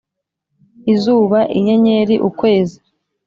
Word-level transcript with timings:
izuba, 0.93 1.39
inyenyeri, 1.57 2.15
ukwezi. 2.29 2.77